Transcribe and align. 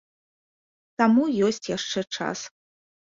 Таму 1.01 1.23
ёсць 1.49 1.69
яшчэ 1.77 2.07
час. 2.19 2.39